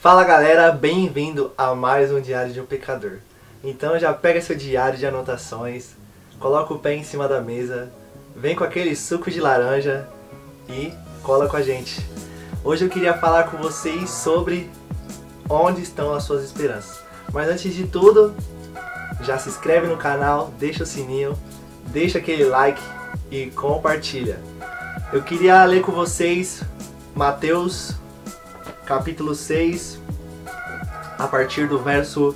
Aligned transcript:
Fala 0.00 0.24
galera, 0.24 0.72
bem-vindo 0.72 1.52
a 1.58 1.74
mais 1.74 2.10
um 2.10 2.22
Diário 2.22 2.54
de 2.54 2.60
um 2.60 2.64
Pecador. 2.64 3.18
Então 3.62 3.98
já 3.98 4.14
pega 4.14 4.40
seu 4.40 4.56
diário 4.56 4.98
de 4.98 5.04
anotações, 5.04 5.90
coloca 6.38 6.72
o 6.72 6.78
pé 6.78 6.94
em 6.94 7.04
cima 7.04 7.28
da 7.28 7.38
mesa, 7.42 7.92
vem 8.34 8.56
com 8.56 8.64
aquele 8.64 8.96
suco 8.96 9.30
de 9.30 9.38
laranja 9.38 10.08
e 10.70 10.90
cola 11.22 11.46
com 11.46 11.56
a 11.58 11.60
gente. 11.60 12.00
Hoje 12.64 12.86
eu 12.86 12.88
queria 12.88 13.12
falar 13.12 13.50
com 13.50 13.58
vocês 13.58 14.08
sobre 14.08 14.70
onde 15.50 15.82
estão 15.82 16.14
as 16.14 16.24
suas 16.24 16.44
esperanças. 16.44 17.04
Mas 17.30 17.50
antes 17.50 17.74
de 17.74 17.86
tudo, 17.86 18.34
já 19.22 19.38
se 19.38 19.48
inscreve 19.48 19.86
no 19.86 19.96
canal, 19.96 20.52
deixa 20.58 20.84
o 20.84 20.86
sininho, 20.86 21.38
deixa 21.86 22.18
aquele 22.18 22.44
like 22.44 22.82
e 23.30 23.46
compartilha. 23.46 24.40
Eu 25.12 25.22
queria 25.22 25.64
ler 25.64 25.82
com 25.82 25.92
vocês 25.92 26.62
Mateus 27.14 27.94
capítulo 28.86 29.34
6, 29.34 30.00
a 31.18 31.26
partir 31.28 31.68
do 31.68 31.78
verso 31.78 32.34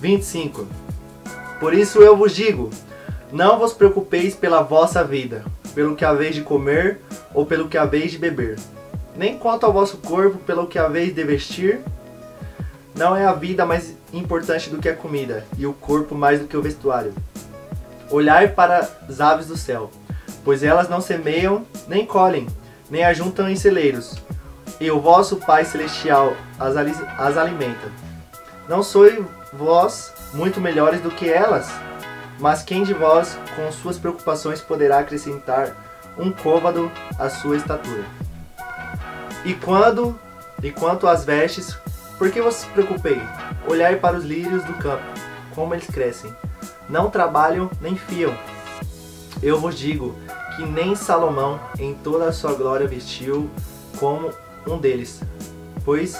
25. 0.00 0.66
Por 1.58 1.72
isso 1.72 2.02
eu 2.02 2.16
vos 2.16 2.34
digo: 2.34 2.70
não 3.32 3.58
vos 3.58 3.72
preocupeis 3.72 4.34
pela 4.34 4.62
vossa 4.62 5.02
vida, 5.02 5.44
pelo 5.74 5.96
que 5.96 6.04
haveis 6.04 6.34
de 6.34 6.42
comer 6.42 7.00
ou 7.32 7.46
pelo 7.46 7.68
que 7.68 7.78
haveis 7.78 8.12
de 8.12 8.18
beber, 8.18 8.58
nem 9.16 9.38
quanto 9.38 9.64
ao 9.64 9.72
vosso 9.72 9.96
corpo, 9.98 10.38
pelo 10.38 10.66
que 10.66 10.78
haveis 10.78 11.14
de 11.14 11.24
vestir. 11.24 11.80
Não 12.94 13.16
é 13.16 13.24
a 13.24 13.32
vida 13.32 13.66
mais 13.66 13.96
importante 14.12 14.70
do 14.70 14.78
que 14.78 14.88
a 14.88 14.94
comida, 14.94 15.44
e 15.58 15.66
o 15.66 15.72
corpo 15.72 16.14
mais 16.14 16.40
do 16.40 16.46
que 16.46 16.56
o 16.56 16.62
vestuário. 16.62 17.12
Olhai 18.08 18.48
para 18.48 18.88
as 19.08 19.20
aves 19.20 19.46
do 19.46 19.56
céu, 19.56 19.90
pois 20.44 20.62
elas 20.62 20.88
não 20.88 21.00
semeiam, 21.00 21.66
nem 21.88 22.06
colhem, 22.06 22.46
nem 22.88 23.04
ajuntam 23.04 23.48
em 23.48 23.56
celeiros, 23.56 24.14
e 24.80 24.90
o 24.90 25.00
vosso 25.00 25.36
Pai 25.36 25.64
Celestial 25.64 26.34
as, 26.58 26.76
as 26.76 27.36
alimenta. 27.36 27.90
Não 28.68 28.82
sois 28.82 29.24
vós 29.52 30.12
muito 30.32 30.60
melhores 30.60 31.00
do 31.00 31.10
que 31.10 31.28
elas? 31.28 31.68
Mas 32.38 32.62
quem 32.62 32.84
de 32.84 32.94
vós, 32.94 33.36
com 33.56 33.70
suas 33.72 33.98
preocupações, 33.98 34.60
poderá 34.60 34.98
acrescentar 34.98 35.74
um 36.16 36.30
côvado 36.30 36.90
à 37.18 37.28
sua 37.28 37.56
estatura? 37.56 38.04
E 39.44 39.54
quando, 39.54 40.18
e 40.62 40.70
quanto 40.70 41.06
às 41.06 41.24
vestes, 41.24 41.76
por 42.18 42.30
que 42.30 42.40
vos 42.40 42.64
preocupei? 42.66 43.20
Olhai 43.66 43.96
para 43.96 44.16
os 44.16 44.24
lírios 44.24 44.64
do 44.64 44.74
campo, 44.74 45.04
como 45.54 45.74
eles 45.74 45.86
crescem. 45.86 46.34
Não 46.88 47.10
trabalham 47.10 47.70
nem 47.80 47.96
fiam. 47.96 48.36
Eu 49.42 49.58
vos 49.58 49.78
digo 49.78 50.14
que 50.56 50.64
nem 50.64 50.94
Salomão, 50.94 51.58
em 51.78 51.94
toda 51.94 52.28
a 52.28 52.32
sua 52.32 52.54
glória, 52.54 52.86
vestiu 52.86 53.50
como 53.98 54.30
um 54.66 54.78
deles. 54.78 55.20
Pois, 55.84 56.18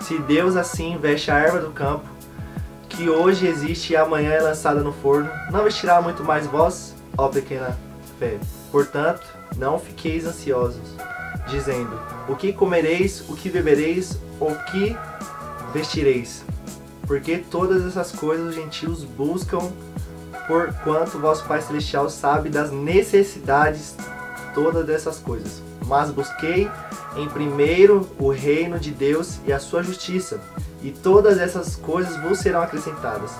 se 0.00 0.18
Deus 0.20 0.56
assim 0.56 0.96
veste 0.98 1.30
a 1.30 1.38
erva 1.38 1.60
do 1.60 1.70
campo, 1.70 2.06
que 2.88 3.08
hoje 3.08 3.46
existe 3.46 3.92
e 3.92 3.96
amanhã 3.96 4.32
é 4.32 4.40
lançada 4.40 4.80
no 4.80 4.92
forno, 4.92 5.30
não 5.50 5.64
vestirá 5.64 6.00
muito 6.00 6.24
mais 6.24 6.46
vós, 6.46 6.94
ó 7.16 7.28
pequena 7.28 7.76
fé. 8.18 8.38
Portanto, 8.72 9.26
não 9.56 9.78
fiqueis 9.78 10.26
ansiosos, 10.26 10.96
dizendo: 11.46 11.98
o 12.28 12.36
que 12.36 12.52
comereis, 12.52 13.24
o 13.28 13.34
que 13.34 13.48
bebereis, 13.48 14.18
ou 14.38 14.54
que 14.70 14.96
vestireis? 15.72 16.44
Porque 17.06 17.38
todas 17.38 17.86
essas 17.86 18.12
coisas 18.12 18.48
os 18.48 18.54
gentios 18.54 19.02
buscam, 19.02 19.72
por 20.46 20.72
quanto 20.84 21.18
vosso 21.18 21.44
Pai 21.46 21.60
Celestial 21.60 22.08
sabe 22.10 22.50
das 22.50 22.70
necessidades 22.70 23.96
todas 24.54 24.86
dessas 24.86 25.18
coisas. 25.18 25.62
Mas 25.86 26.10
busquei 26.10 26.70
em 27.16 27.28
primeiro 27.28 28.08
o 28.18 28.30
reino 28.30 28.78
de 28.78 28.90
Deus 28.90 29.38
e 29.46 29.52
a 29.52 29.58
sua 29.58 29.82
justiça, 29.82 30.40
e 30.82 30.90
todas 30.90 31.38
essas 31.38 31.76
coisas 31.76 32.16
vos 32.22 32.38
serão 32.38 32.60
acrescentadas. 32.60 33.32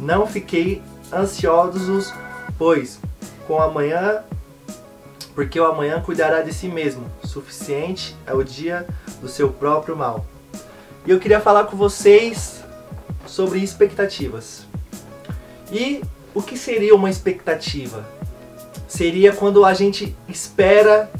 Não 0.00 0.26
fiquei 0.26 0.82
ansiosos, 1.12 2.12
pois 2.58 2.98
com 3.46 3.60
amanhã, 3.60 4.22
porque 5.34 5.58
o 5.58 5.66
amanhã 5.66 6.00
cuidará 6.00 6.42
de 6.42 6.52
si 6.52 6.68
mesmo. 6.68 7.10
Suficiente 7.24 8.16
é 8.26 8.32
o 8.32 8.44
dia 8.44 8.86
do 9.20 9.28
seu 9.28 9.50
próprio 9.50 9.96
mal. 9.96 10.24
E 11.06 11.10
eu 11.10 11.18
queria 11.18 11.40
falar 11.40 11.64
com 11.64 11.76
vocês 11.76 12.62
sobre 13.26 13.58
expectativas. 13.58 14.64
E 15.70 16.02
o 16.34 16.42
que 16.42 16.56
seria 16.56 16.94
uma 16.94 17.10
expectativa? 17.10 18.04
Seria 18.86 19.32
quando 19.32 19.64
a 19.64 19.74
gente 19.74 20.16
espera 20.28 21.10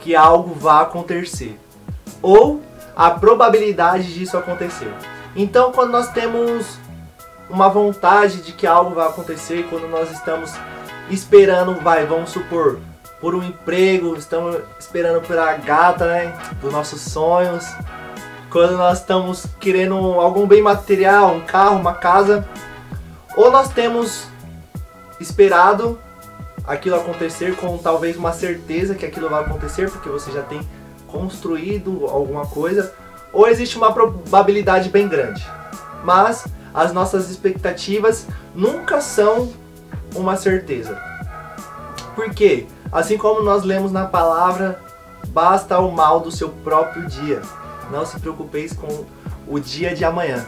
que 0.00 0.16
algo 0.16 0.54
vá 0.54 0.80
acontecer 0.82 1.58
ou 2.20 2.60
a 2.96 3.10
probabilidade 3.10 4.12
disso 4.12 4.36
acontecer. 4.36 4.92
Então, 5.34 5.72
quando 5.72 5.90
nós 5.90 6.10
temos 6.12 6.78
uma 7.48 7.68
vontade 7.68 8.42
de 8.42 8.52
que 8.52 8.66
algo 8.66 8.94
vai 8.94 9.08
acontecer, 9.08 9.66
quando 9.70 9.88
nós 9.88 10.10
estamos 10.10 10.52
esperando, 11.10 11.74
vai, 11.80 12.04
vamos 12.06 12.30
supor, 12.30 12.80
por 13.20 13.34
um 13.34 13.42
emprego, 13.42 14.16
estamos 14.16 14.56
esperando 14.78 15.20
pela 15.26 15.52
gata, 15.54 16.06
né, 16.06 16.38
dos 16.60 16.72
nossos 16.72 17.02
sonhos, 17.02 17.66
quando 18.50 18.76
nós 18.76 18.98
estamos 18.98 19.46
querendo 19.60 19.94
algum 19.94 20.46
bem 20.46 20.62
material, 20.62 21.34
um 21.34 21.40
carro, 21.40 21.76
uma 21.76 21.94
casa, 21.94 22.48
ou 23.36 23.50
nós 23.50 23.68
temos 23.68 24.26
esperado 25.20 25.98
aquilo 26.66 26.96
acontecer 26.96 27.56
com 27.56 27.76
talvez 27.78 28.16
uma 28.16 28.32
certeza 28.32 28.94
que 28.94 29.04
aquilo 29.04 29.28
vai 29.28 29.42
acontecer, 29.42 29.90
porque 29.90 30.08
você 30.08 30.32
já 30.32 30.42
tem 30.42 30.60
construído 31.06 32.06
alguma 32.06 32.46
coisa, 32.46 32.92
ou 33.32 33.46
existe 33.46 33.76
uma 33.76 33.92
probabilidade 33.92 34.88
bem 34.88 35.06
grande. 35.08 35.46
Mas 36.02 36.46
as 36.72 36.92
nossas 36.92 37.30
expectativas 37.30 38.26
nunca 38.54 39.00
são 39.00 39.52
uma 40.14 40.36
certeza. 40.36 41.00
Por 42.14 42.30
quê? 42.30 42.66
Assim 42.92 43.16
como 43.16 43.42
nós 43.42 43.62
lemos 43.62 43.92
na 43.92 44.06
palavra, 44.06 44.80
basta 45.28 45.78
o 45.78 45.90
mal 45.92 46.20
do 46.20 46.30
seu 46.30 46.48
próprio 46.48 47.06
dia. 47.06 47.40
Não 47.90 48.04
se 48.04 48.18
preocupeis 48.18 48.72
com 48.72 49.04
o 49.46 49.58
dia 49.60 49.94
de 49.94 50.04
amanhã. 50.04 50.46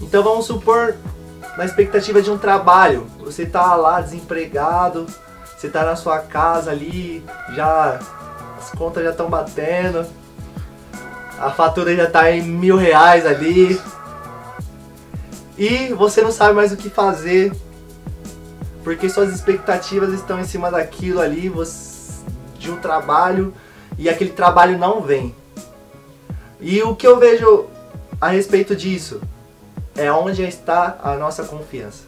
Então 0.00 0.22
vamos 0.22 0.46
supor 0.46 0.94
na 1.56 1.64
expectativa 1.64 2.22
de 2.22 2.30
um 2.30 2.38
trabalho, 2.38 3.06
você 3.18 3.42
está 3.42 3.74
lá 3.74 4.00
desempregado, 4.00 5.06
você 5.56 5.68
tá 5.68 5.84
na 5.84 5.96
sua 5.96 6.20
casa 6.20 6.70
ali, 6.70 7.24
já 7.52 7.98
as 8.56 8.70
contas 8.70 9.02
já 9.02 9.10
estão 9.10 9.28
batendo, 9.28 10.06
a 11.36 11.50
fatura 11.50 11.96
já 11.96 12.08
tá 12.08 12.30
em 12.30 12.42
mil 12.42 12.76
reais 12.76 13.26
ali, 13.26 13.80
e 15.56 15.92
você 15.94 16.22
não 16.22 16.30
sabe 16.30 16.54
mais 16.54 16.70
o 16.72 16.76
que 16.76 16.88
fazer, 16.88 17.52
porque 18.82 19.08
suas 19.08 19.32
expectativas 19.34 20.12
estão 20.12 20.40
em 20.40 20.44
cima 20.44 20.70
daquilo 20.70 21.20
ali, 21.20 21.48
você, 21.48 22.22
de 22.58 22.70
um 22.70 22.76
trabalho, 22.76 23.52
e 23.96 24.08
aquele 24.08 24.30
trabalho 24.30 24.78
não 24.78 25.00
vem. 25.00 25.34
E 26.60 26.82
o 26.82 26.94
que 26.94 27.06
eu 27.06 27.18
vejo 27.18 27.66
a 28.20 28.28
respeito 28.28 28.74
disso 28.74 29.20
é 29.94 30.10
onde 30.10 30.42
está 30.42 30.98
a 31.02 31.14
nossa 31.14 31.44
confiança. 31.44 32.04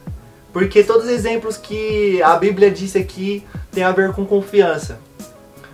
Porque 0.52 0.82
todos 0.82 1.04
os 1.04 1.10
exemplos 1.10 1.56
que 1.56 2.20
a 2.22 2.36
Bíblia 2.36 2.70
disse 2.70 2.98
aqui 2.98 3.46
tem 3.70 3.84
a 3.84 3.92
ver 3.92 4.12
com 4.12 4.24
confiança. 4.24 4.98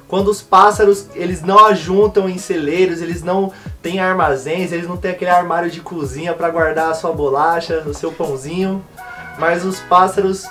Quando 0.08 0.28
os 0.28 0.40
pássaros, 0.40 1.08
eles 1.14 1.42
não 1.42 1.66
ajuntam 1.66 2.28
em 2.28 2.38
celeiros, 2.38 3.02
eles 3.02 3.22
não 3.22 3.52
têm 3.82 3.98
armazéns, 3.98 4.70
eles 4.70 4.86
não 4.86 4.96
têm 4.96 5.10
aquele 5.10 5.30
armário 5.30 5.70
de 5.70 5.80
cozinha 5.80 6.32
para 6.32 6.50
guardar 6.50 6.90
a 6.90 6.94
sua 6.94 7.12
bolacha, 7.12 7.82
o 7.86 7.92
seu 7.92 8.12
pãozinho, 8.12 8.84
mas 9.38 9.64
os 9.64 9.80
pássaros, 9.80 10.46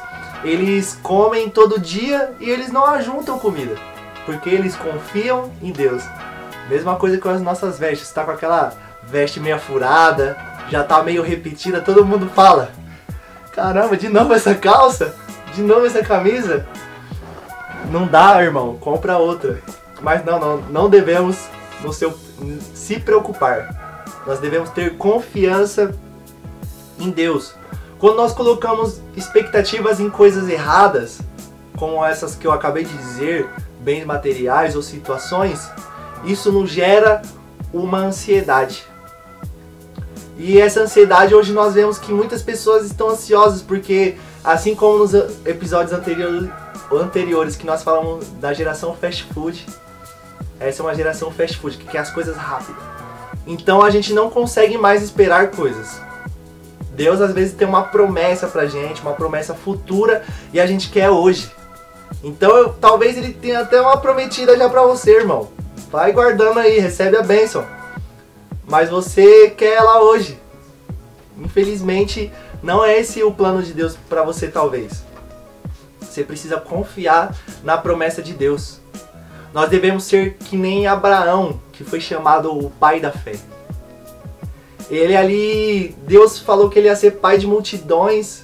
eles 0.45 0.97
comem 1.01 1.49
todo 1.49 1.79
dia 1.79 2.33
e 2.39 2.49
eles 2.49 2.71
não 2.71 2.85
ajuntam 2.85 3.39
comida, 3.39 3.75
porque 4.25 4.49
eles 4.49 4.75
confiam 4.75 5.51
em 5.61 5.71
Deus. 5.71 6.03
Mesma 6.69 6.95
coisa 6.95 7.17
com 7.17 7.29
as 7.29 7.41
nossas 7.41 7.79
vestes, 7.79 8.07
está 8.07 8.23
com 8.23 8.31
aquela 8.31 8.73
veste 9.03 9.39
meio 9.39 9.59
furada, 9.59 10.37
já 10.69 10.83
tá 10.83 11.01
meio 11.03 11.23
repetida, 11.23 11.81
todo 11.81 12.05
mundo 12.05 12.29
fala: 12.33 12.71
Caramba, 13.51 13.97
de 13.97 14.07
novo 14.07 14.33
essa 14.33 14.53
calça? 14.53 15.15
De 15.53 15.61
novo 15.61 15.85
essa 15.85 16.03
camisa? 16.03 16.65
Não 17.91 18.05
dá, 18.05 18.41
irmão, 18.41 18.77
compra 18.77 19.17
outra. 19.17 19.59
Mas 20.01 20.23
não, 20.25 20.39
não, 20.39 20.57
não 20.57 20.89
devemos 20.89 21.37
no 21.81 21.93
seu, 21.93 22.17
se 22.73 22.99
preocupar. 22.99 24.03
Nós 24.27 24.39
devemos 24.39 24.69
ter 24.71 24.97
confiança 24.97 25.95
em 26.99 27.09
Deus. 27.09 27.55
Quando 28.05 28.17
nós 28.17 28.33
colocamos 28.33 29.01
expectativas 29.17 29.99
em 29.99 30.11
coisas 30.11 30.47
erradas, 30.47 31.17
como 31.75 32.05
essas 32.05 32.35
que 32.35 32.45
eu 32.45 32.51
acabei 32.51 32.83
de 32.83 32.95
dizer, 32.95 33.49
bens 33.79 34.05
materiais 34.05 34.75
ou 34.75 34.83
situações, 34.83 35.67
isso 36.23 36.51
nos 36.51 36.69
gera 36.69 37.23
uma 37.73 37.97
ansiedade. 37.97 38.83
E 40.37 40.61
essa 40.61 40.81
ansiedade, 40.81 41.33
hoje 41.33 41.51
nós 41.51 41.73
vemos 41.73 41.97
que 41.97 42.11
muitas 42.11 42.43
pessoas 42.43 42.85
estão 42.85 43.09
ansiosas 43.09 43.63
porque 43.63 44.15
Assim 44.43 44.75
como 44.75 44.99
nos 44.99 45.11
episódios 45.43 45.91
anteriores, 45.91 47.55
que 47.55 47.65
nós 47.65 47.81
falamos 47.81 48.27
da 48.39 48.53
geração 48.53 48.95
fast 48.95 49.23
food, 49.33 49.65
essa 50.59 50.83
é 50.83 50.85
uma 50.85 50.93
geração 50.93 51.31
fast 51.31 51.57
food 51.57 51.75
que 51.79 51.87
quer 51.87 51.97
as 51.97 52.11
coisas 52.11 52.37
rápidas. 52.37 52.83
Então 53.47 53.81
a 53.81 53.89
gente 53.89 54.13
não 54.13 54.29
consegue 54.29 54.77
mais 54.77 55.01
esperar 55.01 55.49
coisas. 55.49 56.04
Deus 56.95 57.19
às 57.19 57.33
vezes 57.33 57.53
tem 57.53 57.67
uma 57.67 57.83
promessa 57.83 58.47
pra 58.47 58.65
gente, 58.65 59.01
uma 59.01 59.13
promessa 59.13 59.53
futura 59.53 60.23
e 60.53 60.59
a 60.59 60.65
gente 60.65 60.89
quer 60.89 61.09
hoje. 61.09 61.51
Então 62.23 62.55
eu, 62.55 62.69
talvez 62.73 63.17
ele 63.17 63.33
tenha 63.33 63.59
até 63.59 63.79
uma 63.79 63.97
prometida 63.97 64.57
já 64.57 64.69
pra 64.69 64.83
você, 64.83 65.17
irmão. 65.17 65.49
Vai 65.91 66.11
guardando 66.11 66.59
aí, 66.59 66.79
recebe 66.79 67.17
a 67.17 67.21
bênção. 67.21 67.65
Mas 68.67 68.89
você 68.89 69.49
quer 69.51 69.75
ela 69.75 70.01
hoje. 70.01 70.39
Infelizmente, 71.37 72.31
não 72.63 72.83
é 72.83 72.99
esse 72.99 73.21
o 73.21 73.31
plano 73.31 73.61
de 73.61 73.73
Deus 73.73 73.97
para 74.09 74.23
você 74.23 74.47
talvez. 74.47 75.03
Você 75.99 76.23
precisa 76.23 76.59
confiar 76.59 77.35
na 77.63 77.77
promessa 77.77 78.21
de 78.21 78.33
Deus. 78.33 78.79
Nós 79.53 79.69
devemos 79.69 80.05
ser 80.05 80.35
que 80.37 80.55
nem 80.55 80.87
Abraão, 80.87 81.59
que 81.73 81.83
foi 81.83 81.99
chamado 81.99 82.57
o 82.57 82.69
pai 82.71 82.99
da 82.99 83.11
fé. 83.11 83.35
Ele 84.89 85.15
ali, 85.15 85.95
Deus 86.07 86.39
falou 86.39 86.69
que 86.69 86.77
ele 86.77 86.87
ia 86.87 86.95
ser 86.95 87.11
pai 87.11 87.37
de 87.37 87.47
multidões. 87.47 88.43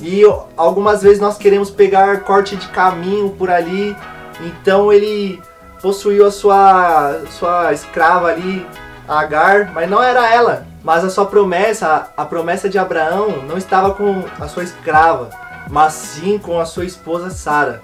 E 0.00 0.22
algumas 0.56 1.02
vezes 1.02 1.20
nós 1.20 1.36
queremos 1.36 1.70
pegar 1.70 2.20
corte 2.20 2.56
de 2.56 2.68
caminho 2.68 3.30
por 3.30 3.50
ali. 3.50 3.94
Então 4.40 4.92
ele 4.92 5.40
possuiu 5.82 6.26
a 6.26 6.30
sua, 6.30 7.22
sua 7.30 7.72
escrava 7.72 8.28
ali, 8.28 8.66
Agar, 9.10 9.72
mas 9.72 9.90
não 9.90 10.00
era 10.00 10.32
ela. 10.32 10.64
Mas 10.84 11.04
a 11.04 11.10
sua 11.10 11.26
promessa, 11.26 12.10
a 12.16 12.24
promessa 12.24 12.68
de 12.68 12.78
Abraão, 12.78 13.42
não 13.42 13.58
estava 13.58 13.92
com 13.92 14.24
a 14.38 14.46
sua 14.46 14.62
escrava, 14.62 15.30
mas 15.68 15.94
sim 15.94 16.38
com 16.38 16.60
a 16.60 16.64
sua 16.64 16.84
esposa 16.84 17.28
Sara. 17.28 17.82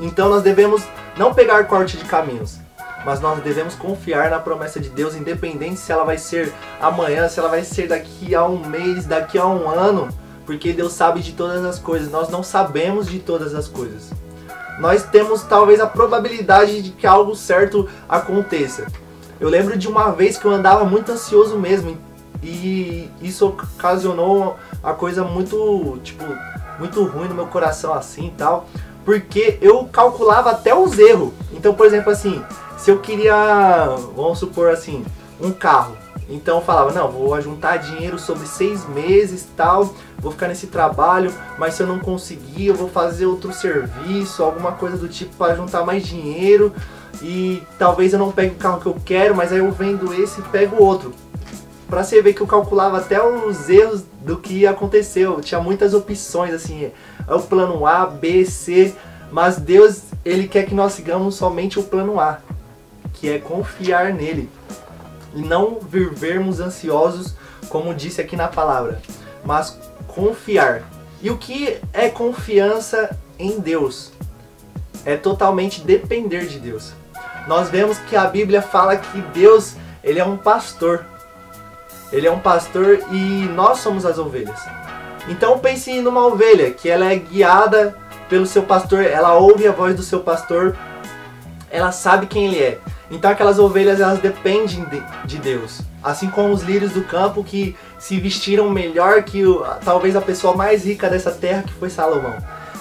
Então 0.00 0.30
nós 0.30 0.42
devemos 0.42 0.82
não 1.14 1.34
pegar 1.34 1.64
corte 1.66 1.98
de 1.98 2.06
caminhos, 2.06 2.56
mas 3.04 3.20
nós 3.20 3.42
devemos 3.42 3.74
confiar 3.74 4.30
na 4.30 4.38
promessa 4.38 4.78
de 4.78 4.88
Deus, 4.88 5.14
independente 5.14 5.80
se 5.80 5.92
ela 5.92 6.04
vai 6.04 6.18
ser 6.18 6.52
amanhã, 6.80 7.28
se 7.28 7.38
ela 7.38 7.48
vai 7.48 7.64
ser 7.64 7.88
daqui 7.88 8.34
a 8.34 8.44
um 8.44 8.66
mês, 8.66 9.06
daqui 9.06 9.38
a 9.38 9.46
um 9.46 9.68
ano, 9.68 10.08
porque 10.46 10.72
Deus 10.72 10.92
sabe 10.92 11.20
de 11.20 11.32
todas 11.32 11.64
as 11.64 11.78
coisas, 11.78 12.10
nós 12.10 12.28
não 12.28 12.42
sabemos 12.42 13.08
de 13.08 13.18
todas 13.18 13.54
as 13.54 13.68
coisas. 13.68 14.10
Nós 14.78 15.02
temos 15.04 15.42
talvez 15.42 15.80
a 15.80 15.86
probabilidade 15.86 16.82
de 16.82 16.90
que 16.90 17.06
algo 17.06 17.36
certo 17.36 17.88
aconteça. 18.08 18.86
Eu 19.38 19.48
lembro 19.48 19.76
de 19.76 19.88
uma 19.88 20.10
vez 20.12 20.38
que 20.38 20.44
eu 20.44 20.50
andava 20.50 20.84
muito 20.84 21.12
ansioso 21.12 21.58
mesmo 21.58 21.98
e 22.42 23.10
isso 23.20 23.46
ocasionou 23.46 24.56
uma 24.82 24.94
coisa 24.94 25.22
muito, 25.22 25.98
tipo, 26.02 26.24
muito 26.78 27.04
ruim 27.04 27.28
no 27.28 27.34
meu 27.34 27.46
coração 27.46 27.94
assim 27.94 28.28
e 28.28 28.30
tal, 28.32 28.66
porque 29.04 29.58
eu 29.60 29.84
calculava 29.84 30.50
até 30.50 30.74
os 30.74 30.98
erros. 30.98 31.32
Então, 31.52 31.74
por 31.74 31.86
exemplo, 31.86 32.10
assim, 32.10 32.42
se 32.82 32.90
eu 32.90 32.98
queria, 32.98 33.94
vamos 34.16 34.40
supor 34.40 34.72
assim, 34.72 35.04
um 35.40 35.52
carro, 35.52 35.96
então 36.28 36.56
eu 36.56 36.64
falava, 36.64 36.90
não, 36.90 37.12
vou 37.12 37.40
juntar 37.40 37.76
dinheiro 37.76 38.18
sobre 38.18 38.44
seis 38.44 38.84
meses 38.88 39.46
tal, 39.56 39.94
vou 40.18 40.32
ficar 40.32 40.48
nesse 40.48 40.66
trabalho, 40.66 41.32
mas 41.56 41.74
se 41.74 41.84
eu 41.84 41.86
não 41.86 42.00
conseguir, 42.00 42.66
eu 42.66 42.74
vou 42.74 42.88
fazer 42.88 43.26
outro 43.26 43.52
serviço, 43.52 44.42
alguma 44.42 44.72
coisa 44.72 44.96
do 44.96 45.08
tipo 45.08 45.32
para 45.36 45.54
juntar 45.54 45.84
mais 45.84 46.04
dinheiro 46.04 46.72
e 47.22 47.62
talvez 47.78 48.14
eu 48.14 48.18
não 48.18 48.32
pegue 48.32 48.56
o 48.56 48.58
carro 48.58 48.80
que 48.80 48.86
eu 48.86 48.96
quero, 49.04 49.36
mas 49.36 49.52
aí 49.52 49.58
eu 49.58 49.70
vendo 49.70 50.12
esse 50.12 50.40
e 50.40 50.42
pego 50.42 50.82
outro. 50.82 51.12
Pra 51.88 52.02
você 52.02 52.20
ver 52.20 52.32
que 52.32 52.40
eu 52.40 52.48
calculava 52.48 52.98
até 52.98 53.24
os 53.24 53.68
erros 53.68 54.02
do 54.22 54.38
que 54.38 54.66
aconteceu, 54.66 55.40
tinha 55.40 55.60
muitas 55.60 55.94
opções 55.94 56.52
assim, 56.52 56.90
é 57.28 57.32
o 57.32 57.40
plano 57.40 57.86
A, 57.86 58.06
B, 58.06 58.44
C, 58.44 58.92
mas 59.30 59.56
Deus, 59.56 60.02
ele 60.24 60.48
quer 60.48 60.66
que 60.66 60.74
nós 60.74 60.94
sigamos 60.94 61.36
somente 61.36 61.78
o 61.78 61.84
plano 61.84 62.18
A 62.18 62.40
que 63.22 63.30
é 63.30 63.38
confiar 63.38 64.12
nele 64.12 64.50
e 65.32 65.40
não 65.42 65.78
vivermos 65.78 66.58
ansiosos, 66.58 67.36
como 67.68 67.94
disse 67.94 68.20
aqui 68.20 68.34
na 68.34 68.48
palavra, 68.48 69.00
mas 69.44 69.78
confiar. 70.08 70.82
E 71.22 71.30
o 71.30 71.38
que 71.38 71.78
é 71.92 72.08
confiança 72.08 73.16
em 73.38 73.60
Deus? 73.60 74.10
É 75.06 75.16
totalmente 75.16 75.82
depender 75.82 76.46
de 76.46 76.58
Deus. 76.58 76.94
Nós 77.46 77.70
vemos 77.70 77.96
que 77.96 78.16
a 78.16 78.24
Bíblia 78.24 78.60
fala 78.60 78.96
que 78.96 79.20
Deus, 79.32 79.76
ele 80.02 80.18
é 80.18 80.24
um 80.24 80.36
pastor. 80.36 81.06
Ele 82.10 82.26
é 82.26 82.30
um 82.30 82.40
pastor 82.40 83.04
e 83.12 83.48
nós 83.54 83.78
somos 83.78 84.04
as 84.04 84.18
ovelhas. 84.18 84.58
Então 85.28 85.60
pense 85.60 86.00
numa 86.00 86.26
ovelha 86.26 86.72
que 86.72 86.88
ela 86.88 87.06
é 87.06 87.14
guiada 87.14 87.96
pelo 88.28 88.46
seu 88.46 88.64
pastor, 88.64 89.04
ela 89.04 89.34
ouve 89.34 89.68
a 89.68 89.70
voz 89.70 89.94
do 89.94 90.02
seu 90.02 90.20
pastor, 90.20 90.76
ela 91.72 91.90
sabe 91.90 92.26
quem 92.26 92.44
ele 92.46 92.58
é. 92.58 92.78
Então 93.10 93.30
aquelas 93.30 93.58
ovelhas 93.58 93.98
elas 93.98 94.20
dependem 94.20 94.84
de, 94.84 95.02
de 95.24 95.38
Deus. 95.38 95.80
Assim 96.02 96.28
como 96.28 96.52
os 96.52 96.62
lírios 96.62 96.92
do 96.92 97.02
campo 97.02 97.42
que 97.42 97.74
se 97.98 98.20
vestiram 98.20 98.68
melhor 98.68 99.22
que 99.22 99.44
o, 99.44 99.64
talvez 99.84 100.14
a 100.14 100.20
pessoa 100.20 100.54
mais 100.54 100.84
rica 100.84 101.08
dessa 101.08 101.30
terra 101.30 101.62
que 101.62 101.72
foi 101.72 101.88
Salomão. 101.88 102.36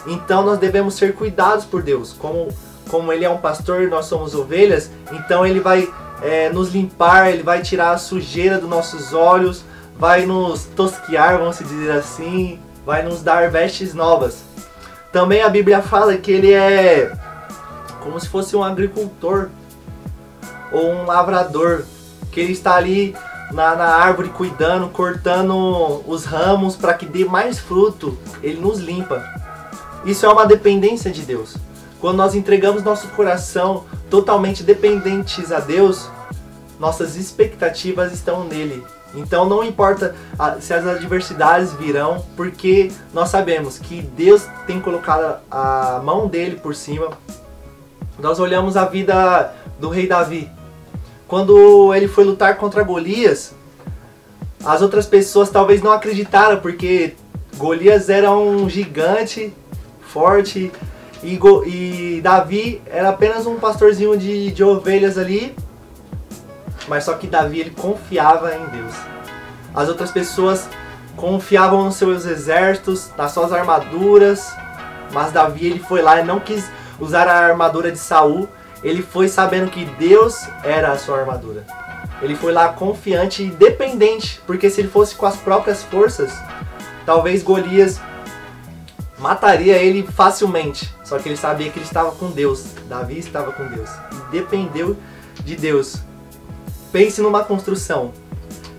Então 0.05 0.43
nós 0.43 0.59
devemos 0.59 0.95
ser 0.95 1.15
cuidados 1.15 1.63
por 1.63 1.81
Deus. 1.81 2.13
Como, 2.13 2.49
como 2.89 3.13
ele 3.13 3.23
é 3.23 3.29
um 3.29 3.38
pastor, 3.38 3.88
nós 3.88 4.07
somos 4.07 4.35
ovelhas, 4.35 4.91
então 5.11 5.45
ele 5.45 5.59
vai 5.59 5.88
é, 6.21 6.49
nos 6.49 6.69
limpar, 6.69 7.31
ele 7.31 7.43
vai 7.43 7.61
tirar 7.61 7.91
a 7.91 7.97
sujeira 7.97 8.57
dos 8.57 8.69
nossos 8.69 9.13
olhos, 9.13 9.63
vai 9.97 10.25
nos 10.25 10.65
tosquear, 10.65 11.38
vamos 11.38 11.59
dizer 11.59 11.91
assim, 11.91 12.59
vai 12.85 13.03
nos 13.03 13.21
dar 13.21 13.49
vestes 13.49 13.93
novas. 13.93 14.43
Também 15.11 15.41
a 15.41 15.49
Bíblia 15.49 15.81
fala 15.81 16.17
que 16.17 16.31
ele 16.31 16.53
é 16.53 17.11
como 18.01 18.19
se 18.19 18.27
fosse 18.27 18.56
um 18.56 18.63
agricultor 18.63 19.50
ou 20.71 20.92
um 20.92 21.06
lavrador 21.06 21.86
que 22.31 22.39
ele 22.39 22.53
está 22.53 22.75
ali 22.75 23.15
na, 23.51 23.75
na 23.75 23.88
árvore 23.88 24.30
cuidando, 24.30 24.89
cortando 24.89 26.03
os 26.07 26.25
ramos 26.25 26.75
para 26.75 26.94
que 26.94 27.06
dê 27.06 27.25
mais 27.25 27.59
fruto, 27.59 28.18
ele 28.42 28.59
nos 28.59 28.80
limpa. 28.80 29.24
Isso 30.06 30.25
é 30.25 30.30
uma 30.30 30.45
dependência 30.45 31.12
de 31.12 31.21
Deus. 31.21 31.56
Quando 32.00 32.18
nós 32.18 32.33
entregamos 32.33 32.83
nosso 32.83 33.07
coração 33.09 33.86
totalmente 34.09 34.63
dependentes 34.63 35.51
a 35.51 35.59
Deus, 35.59 36.09
nossas 36.80 37.15
expectativas 37.15 38.12
estão 38.12 38.44
nele. 38.44 38.83
Então 39.13 39.48
não 39.48 39.63
importa 39.63 40.15
se 40.59 40.74
as 40.74 40.88
adversidades 40.88 41.74
virão, 41.74 42.25
porque 42.36 42.92
nós 43.13 43.30
sabemos 43.30 43.77
que 43.77 44.01
Deus 44.01 44.48
tem 44.65 44.80
colocado 44.80 45.39
a 45.51 46.01
mão 46.03 46.27
dele 46.27 46.56
por 46.56 46.74
cima. 46.74 47.09
Nós 48.20 48.39
olhamos 48.39 48.77
a 48.77 48.86
vida 48.86 49.53
do 49.80 49.89
rei 49.89 50.08
Davi. 50.08 50.50
Quando 51.27 51.94
ele 51.94 52.08
foi 52.08 52.24
lutar 52.24 52.58
contra 52.58 52.84
Golias, 52.84 53.53
as 54.63 54.82
outras 54.82 55.06
pessoas 55.06 55.50
talvez 55.50 55.82
não 55.82 55.91
acreditaram, 55.91 56.60
porque 56.60 57.15
Golias 57.56 58.10
era 58.10 58.32
um 58.32 58.70
gigante 58.70 59.53
forte 60.01 60.72
e, 61.24 61.38
Go 61.38 61.63
e 61.65 62.20
Davi 62.22 62.82
era 62.86 63.10
apenas 63.10 63.46
um 63.46 63.56
pastorzinho 63.56 64.18
de, 64.18 64.51
de 64.51 64.63
ovelhas 64.63 65.18
ali. 65.18 65.56
Mas 66.88 67.06
só 67.06 67.13
que 67.13 67.27
Davi 67.27 67.60
ele 67.60 67.70
confiava 67.70 68.53
em 68.56 68.65
Deus. 68.65 68.94
As 69.74 69.88
outras 69.88 70.12
pessoas 70.12 70.68
confiavam 71.15 71.86
nos 71.86 71.96
seus 71.96 72.25
exércitos, 72.25 73.10
nas 73.18 73.32
suas 73.32 73.53
armaduras, 73.53 74.53
mas 75.13 75.32
Davi 75.32 75.68
ele 75.68 75.80
foi 75.80 76.01
lá 76.01 76.20
e 76.20 76.25
não 76.25 76.39
quis 76.39 76.70
usar 77.01 77.27
a 77.27 77.38
armadura 77.38 77.91
de 77.91 77.98
Saul 77.98 78.48
ele 78.84 79.01
foi 79.01 79.27
sabendo 79.27 79.70
que 79.70 79.86
Deus 79.86 80.48
era 80.63 80.91
a 80.91 80.98
sua 80.98 81.20
armadura. 81.20 81.65
Ele 82.22 82.36
foi 82.36 82.51
lá 82.51 82.70
confiante 82.70 83.43
e 83.43 83.50
dependente, 83.50 84.41
porque 84.46 84.70
se 84.70 84.81
ele 84.81 84.88
fosse 84.88 85.15
com 85.15 85.25
as 85.25 85.36
próprias 85.36 85.84
forças, 85.84 86.31
talvez 87.05 87.43
Golias 87.43 88.00
mataria 89.20 89.77
ele 89.77 90.03
facilmente. 90.03 90.93
Só 91.03 91.20
que 91.20 91.29
ele 91.29 91.38
sabia 91.38 91.70
que 91.70 91.79
ele 91.79 91.86
estava 91.86 92.12
com 92.12 92.31
Deus. 92.31 92.65
Davi 92.88 93.20
estava 93.20 93.51
com 93.51 93.65
Deus 93.67 93.89
e 94.12 94.31
dependeu 94.31 94.98
de 95.43 95.55
Deus. 95.55 95.98
Pense 96.91 97.22
numa 97.22 97.43
construção. 97.43 98.12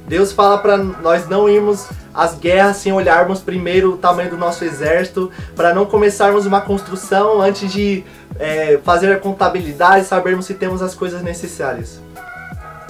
Deus 0.07 0.33
fala 0.33 0.59
para 0.59 0.77
nós 0.77 1.29
não 1.29 1.49
irmos 1.49 1.89
às 2.15 2.35
guerras 2.35 2.77
sem 2.79 2.93
olharmos 2.93 3.41
primeiro 3.41 3.95
o 3.95 3.97
tamanho 3.97 4.31
do 4.31 4.37
nosso 4.37 4.65
exército, 4.65 5.31
para 5.57 5.75
não 5.75 5.87
começarmos 5.87 6.47
uma 6.47 6.61
construção 6.61 7.41
antes 7.41 7.73
de 7.73 8.05
é, 8.39 8.79
fazer 8.85 9.13
a 9.13 9.19
contabilidade 9.19 10.07
sabermos 10.07 10.47
se 10.47 10.55
temos 10.55 10.83
as 10.83 10.95
coisas 10.95 11.23
necessárias. 11.23 12.01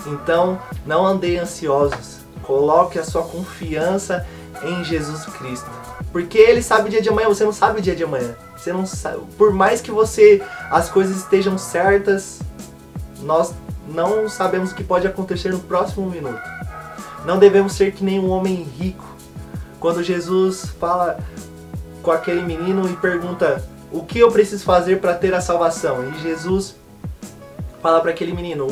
Então, 0.07 0.59
não 0.85 1.07
andei 1.07 1.39
ansiosos. 1.39 2.21
Coloque 2.43 2.99
a 2.99 3.05
sua 3.05 3.23
confiança 3.23 4.27
em 4.63 4.83
Jesus 4.85 5.25
Cristo. 5.27 5.71
Porque 6.11 6.39
ele 6.39 6.63
sabe 6.63 6.89
o 6.89 6.91
dia 6.91 7.01
de 7.01 7.09
amanhã, 7.09 7.29
você 7.29 7.45
não 7.45 7.53
sabe 7.53 7.79
o 7.79 7.83
dia 7.83 7.95
de 7.95 8.05
amanhã. 8.05 8.35
Você 8.57 8.73
não 8.73 8.87
sabe, 8.87 9.19
por 9.37 9.53
mais 9.53 9.81
que 9.81 9.91
você 9.91 10.43
as 10.71 10.89
coisas 10.89 11.17
estejam 11.17 11.59
certas, 11.59 12.41
nós 13.23 13.55
não 13.89 14.29
sabemos 14.29 14.71
o 14.71 14.75
que 14.75 14.85
pode 14.85 15.07
acontecer 15.07 15.51
no 15.51 15.59
próximo 15.59 16.09
minuto. 16.09 16.41
Não 17.25 17.39
devemos 17.39 17.75
ser 17.75 17.93
que 17.93 18.03
nem 18.03 18.19
um 18.19 18.31
homem 18.31 18.67
rico. 18.79 19.05
Quando 19.79 20.03
Jesus 20.03 20.67
fala 20.79 21.19
com 22.03 22.11
aquele 22.11 22.43
menino 22.43 22.89
e 22.89 22.97
pergunta: 22.97 23.63
"O 23.93 24.03
que 24.03 24.19
eu 24.19 24.31
preciso 24.31 24.65
fazer 24.65 25.01
para 25.01 25.15
ter 25.15 25.33
a 25.35 25.41
salvação?" 25.41 26.09
E 26.09 26.21
Jesus 26.21 26.75
fala 27.81 28.01
para 28.01 28.11
aquele 28.11 28.33
menino: 28.33 28.67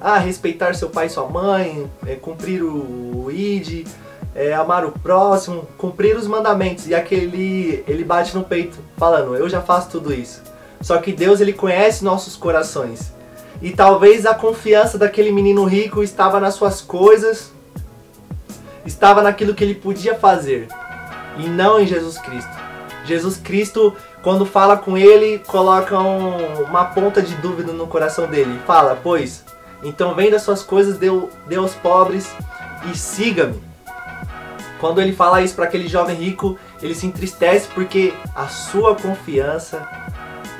"Ah, 0.00 0.18
respeitar 0.18 0.74
seu 0.74 0.88
pai 0.88 1.06
e 1.06 1.10
sua 1.10 1.26
mãe, 1.28 1.90
é, 2.06 2.14
cumprir 2.14 2.62
o 2.62 3.30
id, 3.30 3.86
é, 4.34 4.54
amar 4.54 4.84
o 4.84 4.92
próximo, 4.92 5.66
cumprir 5.76 6.16
os 6.16 6.26
mandamentos". 6.26 6.86
E 6.88 6.94
aquele 6.94 7.84
ele 7.86 8.04
bate 8.04 8.34
no 8.34 8.44
peito, 8.44 8.78
falando: 8.96 9.34
"Eu 9.34 9.48
já 9.48 9.60
faço 9.60 9.90
tudo 9.90 10.12
isso". 10.12 10.42
Só 10.80 10.96
que 10.98 11.12
Deus 11.12 11.40
ele 11.40 11.52
conhece 11.52 12.02
nossos 12.02 12.34
corações. 12.36 13.12
E 13.60 13.72
talvez 13.72 14.24
a 14.24 14.34
confiança 14.34 14.96
daquele 14.96 15.30
menino 15.30 15.64
rico 15.64 16.02
estava 16.02 16.40
nas 16.40 16.54
suas 16.54 16.80
coisas, 16.80 17.52
estava 18.84 19.22
naquilo 19.22 19.54
que 19.54 19.64
ele 19.64 19.74
podia 19.74 20.14
fazer, 20.14 20.68
e 21.36 21.48
não 21.48 21.80
em 21.80 21.86
Jesus 21.86 22.18
Cristo. 22.18 22.50
Jesus 23.04 23.36
Cristo, 23.38 23.96
quando 24.22 24.44
fala 24.44 24.76
com 24.76 24.96
ele, 24.96 25.38
coloca 25.46 25.98
um, 25.98 26.64
uma 26.64 26.84
ponta 26.84 27.22
de 27.22 27.34
dúvida 27.36 27.72
no 27.72 27.86
coração 27.86 28.26
dele. 28.26 28.60
Fala, 28.66 28.98
pois, 29.02 29.44
então 29.82 30.14
venda 30.14 30.38
suas 30.38 30.62
coisas, 30.62 30.98
dê, 30.98 31.08
dê 31.46 31.56
aos 31.56 31.74
pobres 31.74 32.30
e 32.90 32.96
siga-me. 32.96 33.60
Quando 34.78 35.00
ele 35.00 35.12
fala 35.12 35.42
isso 35.42 35.54
para 35.54 35.66
aquele 35.66 35.88
jovem 35.88 36.16
rico, 36.16 36.58
ele 36.80 36.94
se 36.94 37.06
entristece 37.06 37.68
porque 37.74 38.14
a 38.34 38.48
sua 38.48 38.94
confiança 38.94 39.86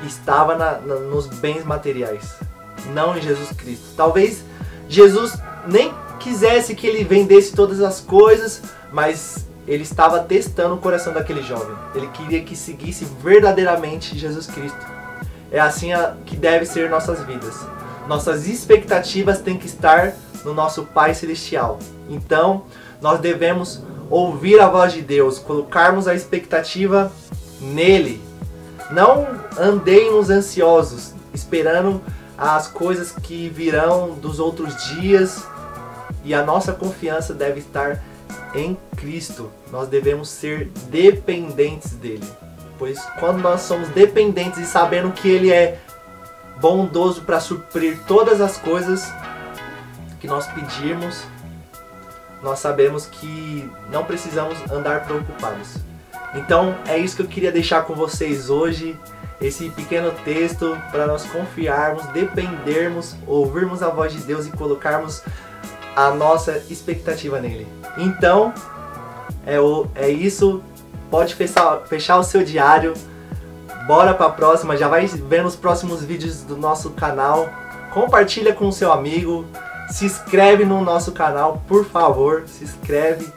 estava 0.05 0.55
na, 0.55 0.73
na, 0.73 0.95
nos 0.95 1.27
bens 1.27 1.63
materiais, 1.63 2.35
não 2.93 3.17
em 3.17 3.21
Jesus 3.21 3.51
Cristo. 3.51 3.85
Talvez 3.95 4.43
Jesus 4.87 5.39
nem 5.65 5.91
quisesse 6.21 6.75
que 6.75 6.87
ele 6.87 7.03
vendesse 7.03 7.53
todas 7.53 7.81
as 7.81 7.99
coisas, 7.99 8.61
mas 8.91 9.45
ele 9.67 9.83
estava 9.83 10.19
testando 10.19 10.75
o 10.75 10.77
coração 10.77 11.13
daquele 11.13 11.41
jovem. 11.41 11.75
Ele 11.95 12.07
queria 12.07 12.41
que 12.41 12.55
seguisse 12.55 13.05
verdadeiramente 13.21 14.17
Jesus 14.17 14.47
Cristo. 14.47 14.85
É 15.51 15.59
assim 15.59 15.89
que 16.25 16.35
deve 16.35 16.65
ser 16.65 16.89
nossas 16.89 17.23
vidas. 17.25 17.55
Nossas 18.07 18.47
expectativas 18.47 19.39
têm 19.39 19.57
que 19.57 19.67
estar 19.67 20.13
no 20.43 20.53
nosso 20.53 20.83
Pai 20.85 21.13
Celestial. 21.13 21.77
Então, 22.09 22.63
nós 23.01 23.19
devemos 23.19 23.81
ouvir 24.09 24.59
a 24.59 24.67
voz 24.67 24.93
de 24.93 25.01
Deus, 25.01 25.39
colocarmos 25.39 26.07
a 26.07 26.13
expectativa 26.13 27.11
nele, 27.59 28.21
não 28.91 29.25
andemos 29.57 30.29
ansiosos, 30.29 31.13
esperando 31.33 32.01
as 32.37 32.67
coisas 32.67 33.11
que 33.11 33.47
virão 33.49 34.15
dos 34.15 34.39
outros 34.39 34.75
dias, 34.89 35.45
e 36.23 36.33
a 36.33 36.43
nossa 36.43 36.73
confiança 36.73 37.33
deve 37.33 37.59
estar 37.59 38.01
em 38.53 38.77
Cristo. 38.95 39.51
Nós 39.71 39.87
devemos 39.87 40.29
ser 40.29 40.71
dependentes 40.89 41.91
dele. 41.91 42.27
Pois 42.77 42.99
quando 43.19 43.39
nós 43.39 43.61
somos 43.61 43.89
dependentes 43.89 44.59
e 44.59 44.65
sabendo 44.65 45.11
que 45.11 45.29
ele 45.29 45.51
é 45.51 45.79
bondoso 46.59 47.23
para 47.23 47.39
suprir 47.39 47.99
todas 48.07 48.41
as 48.41 48.57
coisas 48.57 49.11
que 50.19 50.27
nós 50.27 50.47
pedirmos, 50.47 51.23
nós 52.41 52.59
sabemos 52.59 53.05
que 53.05 53.69
não 53.91 54.03
precisamos 54.03 54.57
andar 54.71 55.05
preocupados. 55.05 55.77
Então 56.35 56.75
é 56.87 56.97
isso 56.97 57.15
que 57.15 57.21
eu 57.21 57.27
queria 57.27 57.51
deixar 57.51 57.83
com 57.83 57.93
vocês 57.93 58.49
hoje, 58.49 58.97
esse 59.39 59.69
pequeno 59.71 60.11
texto 60.23 60.77
para 60.91 61.07
nós 61.07 61.25
confiarmos, 61.25 62.05
dependermos, 62.07 63.15
ouvirmos 63.25 63.81
a 63.81 63.89
voz 63.89 64.13
de 64.13 64.19
Deus 64.19 64.45
e 64.45 64.51
colocarmos 64.51 65.23
a 65.95 66.11
nossa 66.11 66.63
expectativa 66.69 67.39
nele. 67.39 67.67
Então, 67.97 68.53
é, 69.45 69.59
o, 69.59 69.87
é 69.95 70.09
isso. 70.09 70.61
Pode 71.09 71.35
fechar, 71.35 71.81
fechar 71.87 72.17
o 72.17 72.23
seu 72.23 72.43
diário. 72.43 72.93
Bora 73.85 74.13
para 74.13 74.27
a 74.27 74.31
próxima. 74.31 74.77
Já 74.77 74.87
vai 74.87 75.05
ver 75.05 75.43
nos 75.43 75.55
próximos 75.55 76.03
vídeos 76.03 76.41
do 76.43 76.55
nosso 76.55 76.91
canal. 76.91 77.49
Compartilha 77.93 78.53
com 78.53 78.67
o 78.67 78.73
seu 78.73 78.91
amigo. 78.91 79.45
Se 79.89 80.05
inscreve 80.05 80.63
no 80.63 80.81
nosso 80.81 81.11
canal, 81.11 81.61
por 81.67 81.85
favor. 81.85 82.43
Se 82.47 82.63
inscreve 82.63 83.27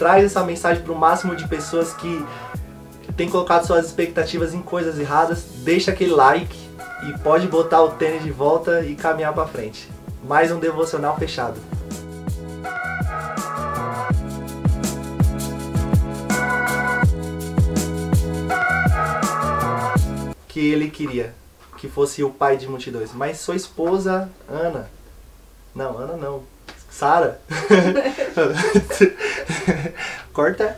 traz 0.00 0.24
essa 0.24 0.42
mensagem 0.42 0.82
para 0.82 0.94
o 0.94 0.98
máximo 0.98 1.36
de 1.36 1.46
pessoas 1.46 1.92
que 1.92 2.24
têm 3.18 3.28
colocado 3.28 3.66
suas 3.66 3.84
expectativas 3.84 4.54
em 4.54 4.62
coisas 4.62 4.98
erradas. 4.98 5.44
Deixa 5.56 5.90
aquele 5.90 6.12
like 6.12 6.56
e 7.06 7.18
pode 7.18 7.46
botar 7.46 7.82
o 7.82 7.90
tênis 7.90 8.22
de 8.22 8.30
volta 8.30 8.80
e 8.80 8.94
caminhar 8.94 9.34
para 9.34 9.46
frente. 9.46 9.86
Mais 10.24 10.50
um 10.52 10.58
devocional 10.58 11.16
fechado. 11.18 11.60
Que 20.48 20.72
ele 20.72 20.90
queria 20.90 21.34
que 21.78 21.88
fosse 21.88 22.22
o 22.22 22.30
pai 22.30 22.56
de 22.58 22.68
multidões, 22.68 23.12
mas 23.14 23.40
sua 23.40 23.56
esposa 23.56 24.30
Ana, 24.46 24.90
não, 25.74 25.96
Ana 25.96 26.16
não, 26.16 26.42
Sara. 26.90 27.40
Corta 30.32 30.76